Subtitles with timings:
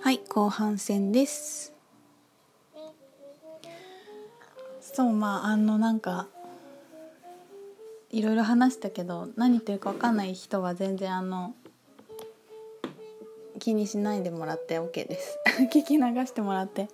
[0.00, 1.72] はい後半戦です。
[4.80, 6.28] そうまああのなんか
[8.10, 11.54] いろいろ話したけど何言ってるか分かんない人は全然あの
[13.58, 15.38] 気にしないでもらって OK です。
[15.74, 16.88] 聞き流してもらって。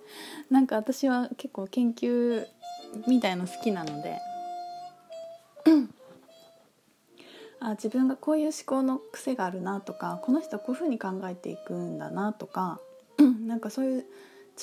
[0.49, 2.45] なんか私は結構研究
[3.07, 4.19] みたいの好きなので。
[7.59, 12.79] あ自分がこういう思考の癖があるなとかこの人はこういうふうに考えていくんだなとか
[13.45, 14.05] なんかそういう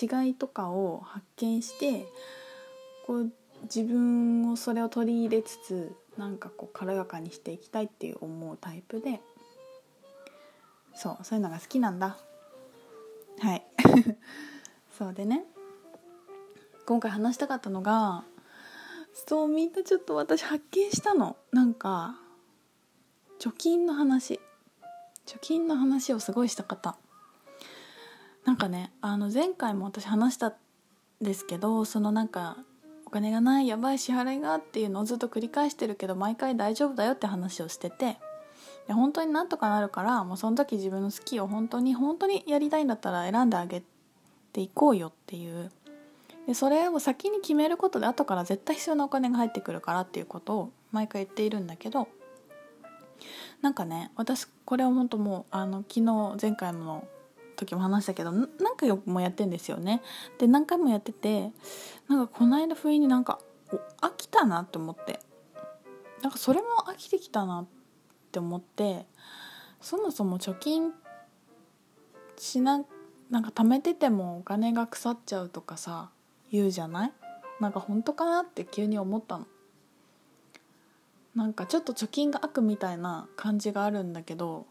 [0.00, 2.06] 違いとかを発見して
[3.06, 3.32] こう
[3.64, 9.20] 自分をそれを取り入れつつなんかこう軽やかにしていきたいっていう思うタイプで。
[10.94, 12.18] そうそういうのが好きなんだ。
[13.38, 13.64] はい。
[14.98, 15.46] そうでね。
[16.84, 18.24] 今回話したかったのが
[19.14, 21.36] そうみんなちょっと私発見したの。
[21.50, 22.18] なんか
[23.38, 24.40] 貯金の話。
[25.26, 26.96] 貯金の話をすごいした方
[28.44, 30.54] なんかねあの前回も私話したん
[31.20, 32.56] ですけどそのなんか
[33.06, 38.18] お金がないやばい支払いがっていうのをずっと繰り返してるけど毎回大丈夫だよって話をしてて
[38.86, 43.82] で本当になんとかなるからもうその時自分の好きを本当に本当にやりたいんだったら選んであげ
[44.52, 45.70] ていこうよっていう。
[46.46, 52.08] でそれを先に決めることで後から絶対必要なお金が入ってくるからっていうことを毎回言っているんだけど
[53.60, 57.06] なんかね私これは本当もうあの昨日前回の
[57.64, 60.02] 時も話したけど何回もやってんですよね。
[60.38, 61.50] で何回もやってて
[62.08, 63.38] なんかこの間不意になんか
[64.00, 65.20] 飽きたなって思って。
[66.22, 67.66] なんかそれも飽きてきたなっ
[68.30, 69.06] て思って
[69.80, 70.92] そもそも貯金
[72.38, 72.84] しな
[73.28, 76.10] なんか貯めててもお金が腐っちゃうとかさ
[76.52, 77.12] 言うじゃない？
[77.58, 79.46] なんか本当かなって急に思ったの。
[81.34, 84.66] なんかちょっと貯金が悪みたいな感じがあるんだけど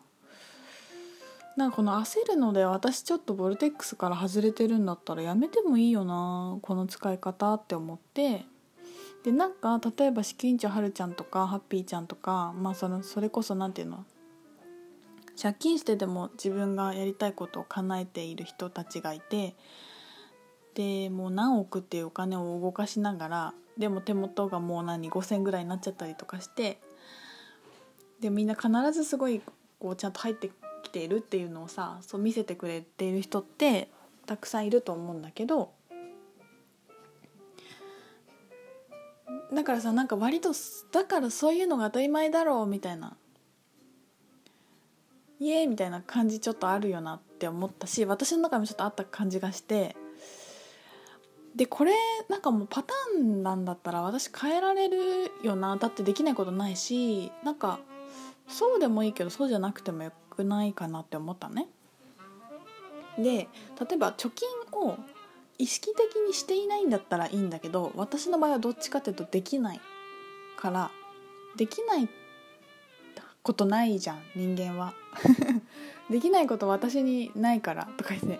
[1.57, 8.45] なんかこの焦るので私ちょっとボルテックスから外れてるんだったらやめてもいいよなこの使い方って思って。
[9.23, 14.05] でなんか例えば資金長はるちゃんとかハッピーちゃんとかまあそのそれこそ何て言うの？
[15.39, 19.55] 借金してでも自分がやりたいことを叶えている人たちがいて。
[20.73, 26.79] でもう何億っていうお金を動かしながらでも手元がもう何？5,000ぐらいになっちゃったりとかして。
[28.21, 29.41] でみんな必ずすごい
[29.79, 30.49] こうちゃんと入って
[30.91, 33.89] ているっていうのをさそう見せてくれている人って
[34.25, 35.71] たくさんいると思うんだけど
[39.53, 40.51] だからさなんか割と
[40.91, 43.15] だからそういうのが当たり前だろうみたいな
[45.39, 49.95] イエーイみたいな感じちょっとあるよなって思ったし私の中にもちょっとあった感じがして
[51.55, 51.93] でこれ
[52.29, 57.79] なんかもうパターンなんだったら私変えられるよなだってできないことないしなんか
[58.47, 61.67] そうでもいいけどそうじゃなくてもよくないかなって思ったね。
[63.17, 63.47] で例
[63.93, 64.97] えば貯金を
[65.57, 69.81] 意識的にしていないんだったらいいんだけど私の場合はどっちかっていうとできない
[70.57, 70.91] から
[71.55, 72.09] できない
[73.43, 74.93] ことないじゃん人間は。
[76.09, 78.39] できないこと私にないからとか言って。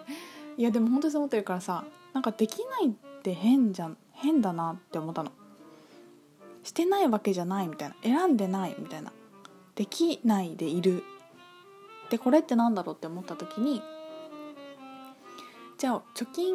[0.57, 5.31] いやでも本当にそう思ってるからさなんかできないって変じゃん変だなって思ったの。
[6.63, 7.95] してないわけじゃないみたいな。
[8.03, 9.11] 選んでないみたいな。
[9.75, 11.03] できないでいる
[12.11, 13.81] でこれってなんだろうって思った時に
[15.77, 16.53] じゃあ貯金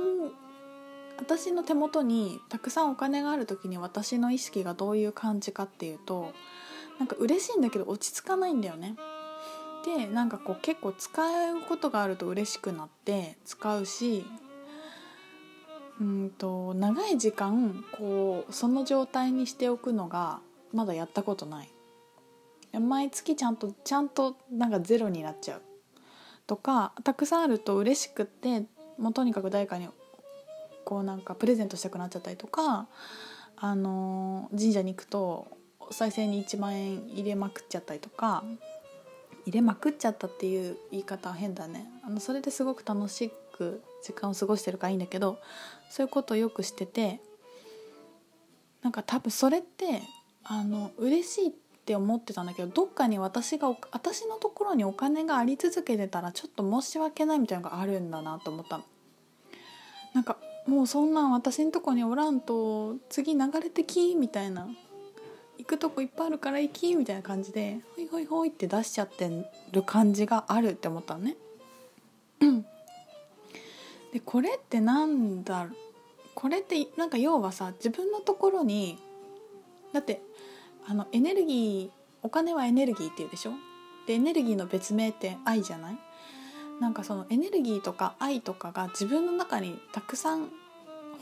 [1.19, 6.35] 私の手元にたくさんお金がある時に私の意識がどういう感じかっていうと
[6.99, 8.97] なんか嬉しいんだけど落ち着かないんだよね。
[9.87, 14.27] でなんかこう結構使うことがあると嬉しくなって使うし
[16.01, 20.41] うんと長い時間こうその状態にしておくのが
[20.75, 21.76] まだやったことない。
[22.81, 25.63] 毎月ちゃんとちゃんとなんかゼロになっちゃう
[26.47, 28.65] とかたくさんあると嬉しくって
[28.99, 29.89] もうとにかく誰かに
[30.85, 32.87] こうなんかプレゼントしたくなっちゃったりとか
[33.57, 35.49] あの神社に行くと
[35.81, 38.45] お賽銭に1万円入れまくっちゃったりとか
[39.45, 41.87] 入れまくっちゃったっていう言い方は変だね。
[42.05, 45.39] あのそれですごく楽しく時間を過ごしてるからいいんだけど
[45.89, 47.21] そういうことをよくしてて
[48.83, 50.03] なんか多分それって
[50.45, 58.85] あの嬉しいってって思ってたんだけどどっかに私が私のところにお金があり続けてたらちょっと申し訳ないみたいなのがあるんだなと思ったの。
[60.13, 60.37] なんか
[60.67, 64.67] もうそんなん私んとこにおらんと次流れてきみたいな
[65.59, 69.31] 行くとこいっぱいあるから行きみたいな感じでホイホイホイって出しちゃって
[69.71, 71.37] る感じがあるって思ったのね。
[74.13, 75.69] でこれってなんだ
[76.35, 78.99] これってなんか要はさ自分のところに
[79.93, 80.21] だって
[80.89, 83.53] あのエネルギーお金はエネルギーっていうでしょ？
[84.07, 85.99] でエネルギーの別名って愛じゃない？
[86.81, 90.49] なんかそのエネルギーとか愛とかが自分の中にたくさん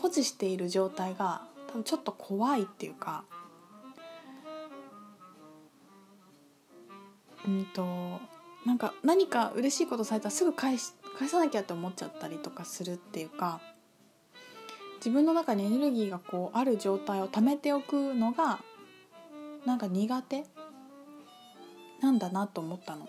[0.03, 3.25] 保持している状態が多分ちょっと怖いっていうか。
[7.47, 8.21] うんと
[8.65, 13.61] なんか何か嬉しいことされたらすぐ返し返さなきゃって思っちゃったりとかするっていうか。
[14.97, 18.61] 自分の中にエネルギーがこうある状態を貯めておくのが
[19.67, 20.45] なんか苦手？
[22.01, 23.09] なんだなと思ったの。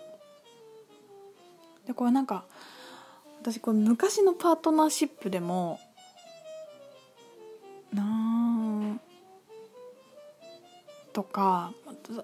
[1.86, 2.44] でこれなんか
[3.40, 5.78] 私これ昔のパートナーシップでも
[7.92, 9.00] なん
[11.12, 11.72] とか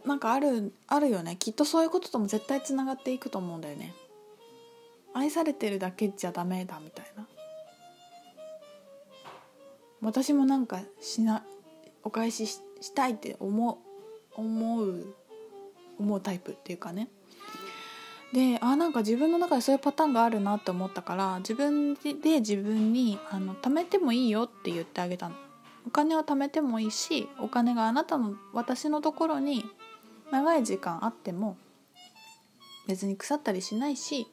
[0.05, 1.37] なんかあるあるよね。
[1.39, 3.95] きっとそういうこととも絶対つながっていくと思うんだよね。
[5.15, 7.27] 愛されてるだけじゃダメだみたいな。
[10.01, 11.45] 私もなんかしな
[12.03, 12.61] お返しし
[12.95, 13.77] たいって思う
[14.37, 15.15] 思う
[15.99, 17.09] 思うタイプっていうかね。
[18.33, 25.35] であなんか自分の中でそういうパターンがあるなって思ったから自分で自分にあの貯めてもいいよって言ってあげたの。
[25.87, 29.65] お金を貯めてもいいしお金があなたの私のところに
[30.31, 31.57] 長い時間あっても
[32.87, 34.29] 別に腐ったりしないし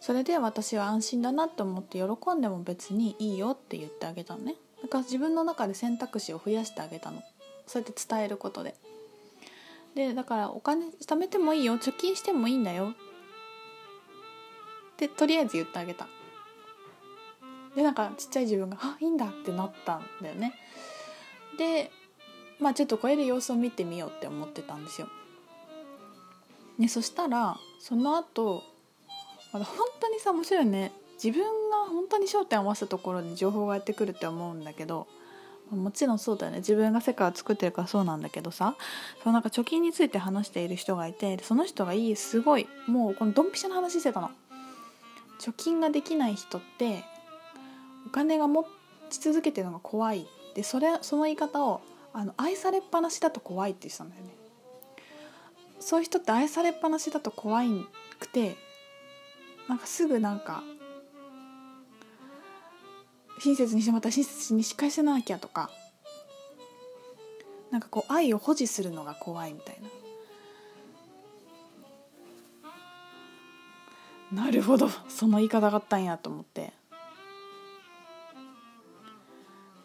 [0.00, 4.56] それで私は安心だなと思って喜んでも別にいいよって言ってあげたのね。
[4.82, 7.22] だから自分の中で選択肢を増やしてあげたの。
[7.66, 8.74] そうやって伝えることで。
[9.94, 11.74] でだからお金貯めてもいいよ。
[11.74, 12.90] 貯金してもいいんだよ。
[12.90, 12.94] っ
[14.96, 16.06] てとりあえず言ってあげた。
[17.74, 20.54] でなんかちっちゃい自分が「あいいんだ」ってなったんだよね。
[21.58, 21.90] で
[22.58, 25.08] まあちょっと超える様子を見てみようって思ってたんですよ。
[26.78, 28.62] ねそしたらその後
[29.52, 30.92] まだ本当にさ面白いね。
[31.22, 35.06] 自分が本当に焦点を合わせたところに情報がやってくるって思うんだけど
[35.70, 36.58] もちろんそうだよね。
[36.58, 38.76] 自分が世界を作ってるからそうなんだけどさ。
[39.22, 44.30] そのなんか貯金について話している人がいてその人がいいすごいもうこのドンピシャの話してたの。
[45.38, 47.04] 貯金ができない人って
[48.06, 48.66] お金が持
[49.10, 50.26] ち続けてるのが怖い。
[50.54, 51.80] でそれその言い方を
[52.12, 54.30] あの愛されっぱなしだと怖いって言ってたんだよね。
[55.80, 57.70] そういう人って愛されっぱなしだと怖い
[58.20, 58.56] くて
[59.68, 60.62] なんかすぐなんか
[63.42, 65.70] 親切にしてまた親切にし返せなきゃとか。
[67.72, 69.78] なんかこう愛を保持するのが怖いみたい
[74.32, 74.44] な。
[74.44, 74.88] なるほど。
[75.08, 76.72] その言い方があったんやと思って。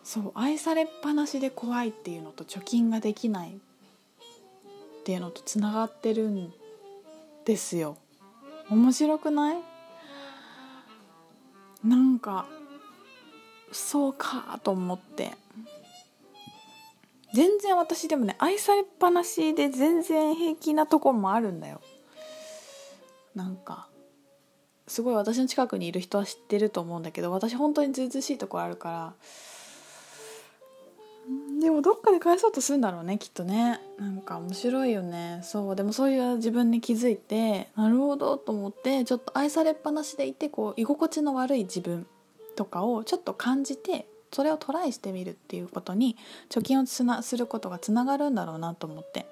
[0.03, 3.53] そう愛されっぱなしで怖いっていうのと貯金ができないっ
[5.03, 6.53] ていうのとつながってるん
[7.43, 7.97] ですよ。
[8.69, 9.57] 面白くない？
[11.83, 12.45] なんか
[13.71, 15.31] そうかと思って。
[17.33, 21.81] 全然私でもね愛されっぱなしで全然平気なところもあるんだよ。
[23.35, 23.87] なんか
[24.87, 29.13] すごい私の近くにいる人は知ってると思うんだけど私本当にずうずしいところあるから。
[31.61, 33.81] でもどっかで返そうとするんだろうねきっとね。
[33.99, 35.41] なんか面白いよね。
[35.43, 42.07] そうでもそういう自分に気づいてなるほどと思ってちょっと愛されっぱなしでいてこう居心地の悪い自分。
[42.57, 46.17] とかをちょっと感じてそれをトライしてみるっていうことに
[46.49, 49.25] 貯金をつなすることがつながるんだろうなと思って。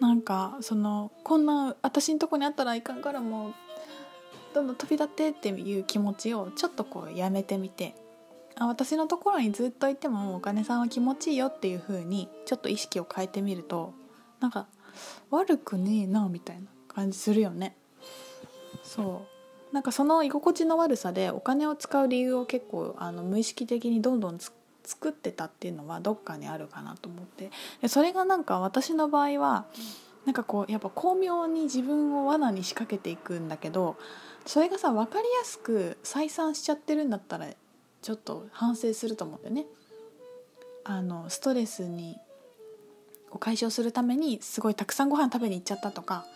[0.00, 3.54] なんかそのこんな私のとこにあったらいかんからもう
[4.52, 7.94] どんどん飛び立ってっていう気持ちをちょっとこうやめてみて。
[8.58, 13.94] あ私のところにずっといてもお金さんは気持ちいいよっていう風にちょっと意識を変えてみると
[14.40, 14.66] なんか
[15.30, 17.74] 悪くねえなみたいな感じするよね。
[18.82, 19.41] そう。
[19.72, 27.50] なんかその居心地の悪さでお金を使う理由を結構あの無意識的にどんどん作ってたっていうのはどっかにあるかなと思って
[27.80, 29.66] でそれがなんか私の場合は
[30.26, 33.96] なんかこうやっぱ巧妙に自分を罠に仕掛けていくんだけど
[34.46, 37.46] それがさ分かりやすく再三しちゃってるんだったら
[38.02, 39.66] ちょっと反省すると思うんだよね。
[40.84, 42.18] あのストレスに
[43.30, 46.26] を解消するためにすごいたくさんご飯食べに行っちゃったとか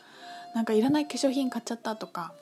[0.55, 2.33] なんかいらない化粧品買っちゃったとか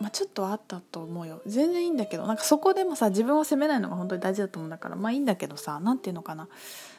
[0.00, 1.42] まあ、ちょっとあったと思うよ。
[1.46, 6.48] 全然いいんだけどなんかそこでもさ自分を責めないのが本当に大事だと思うんだからまあいいんだけどさ何ていうのかな。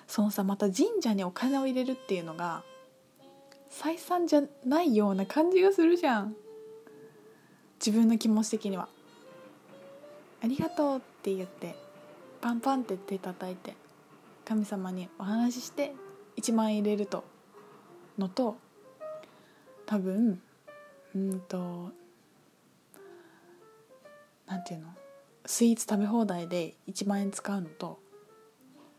[0.07, 2.63] そのさまた神社にお金を入れるっていうのが
[3.71, 6.35] 採算じゃないような感じがするじゃん。
[7.85, 8.89] 自分の気持ち的には
[10.43, 11.75] 「ありがとう」って言って
[12.41, 13.75] パンパンって手叩いて
[14.43, 15.93] 神様にお話しして
[16.35, 17.23] 1万円入れると
[18.17, 18.57] のと
[19.85, 20.41] 多分
[21.15, 21.91] うんと
[24.49, 24.89] 何て言うの？
[25.45, 27.99] スイーツ食べ放題で1万円使うのと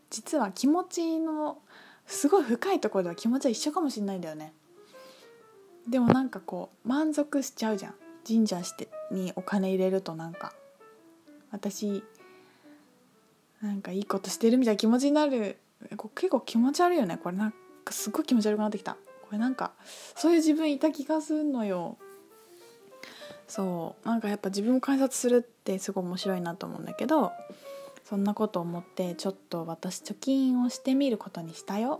[0.09, 1.59] 実は気持ちの
[2.07, 4.53] すごい深いところでは気持ちは一緒かもしれないんだよね。
[5.87, 7.95] でもなんかこう満足しちゃうじゃん。
[8.27, 10.53] 神社してにお金入れるとなんか。
[11.51, 12.03] 私
[13.61, 15.57] なんかいいことしてるみたいな気持ちになる。
[16.15, 17.17] 結構気持ち悪いよね。
[17.17, 17.53] これなん
[17.83, 18.97] かすごい気持ち悪くなってきた。
[19.21, 19.71] これなんか
[20.15, 21.97] そういう自分いた気がするのよ。
[23.51, 24.07] そう。
[24.07, 27.33] なんかやっぱ自分を観察するってすごい面白いなと思うんだけど
[28.05, 31.99] そんなこと思ってちょっと私貯金をしてみることにしたよ。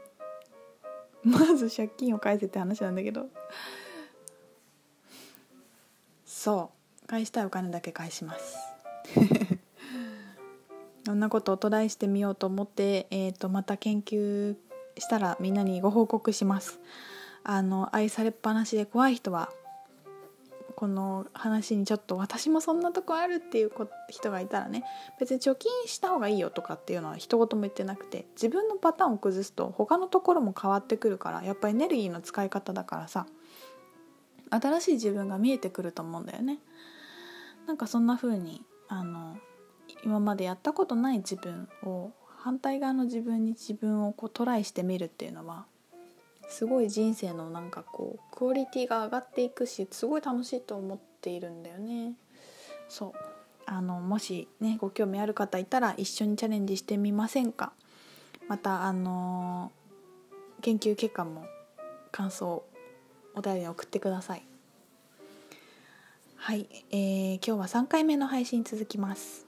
[1.24, 3.28] まず借金を返せって話なんだけど。
[6.26, 6.70] そ
[7.04, 7.06] う。
[7.06, 8.58] 返したいお金だけ返します。
[11.06, 14.56] そんなことをトライしてみようと思って、えー、とまた研究
[14.98, 16.78] したらみんなにご報告します。
[17.44, 19.50] あの愛されっぱなしで怖い人は
[20.80, 23.70] この話にちょっと私もそんなとこあるっていう
[24.08, 24.82] 人がいたらね
[25.18, 33.26] 別に貯金した方がいいよとかっていうのは一言も言ってなくて自分のパターンを崩すと他のところも変わってくるからやっぱエネルギーの使い方だからさ
[34.48, 36.60] 新しい自分が見えてくると思うんだよね。
[37.66, 39.36] なんかそんな風にあの
[40.02, 45.66] 今までやったことない自分を反対側の自分に自分をこうトライしてみるっていうのは
[46.50, 52.14] すごい人生のなんかこうクオリティが上がっていくしすごい楽しいと思っているんだよね。
[52.88, 53.12] そう。
[53.66, 57.72] あのもしねご興味ある方いたら一緒にチャレンジしてみませんか？
[58.48, 59.70] またあの
[60.60, 61.44] 研究結果も
[62.10, 62.64] 感想
[63.34, 64.42] お便り送ってください。
[66.36, 69.46] はい、えー、今日は3回目の配信続きます。